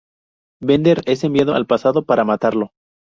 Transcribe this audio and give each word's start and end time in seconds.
Bender 0.63 1.03
es 1.05 1.23
enviado 1.23 1.53
al 1.53 1.67
pasado 1.67 2.05
para 2.05 2.23
matarlo. 2.23 2.71